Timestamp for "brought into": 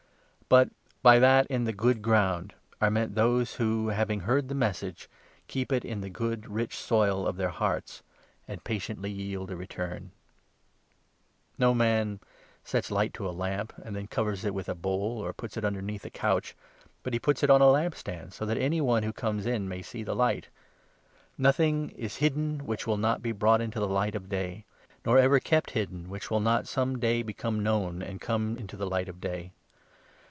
23.31-23.75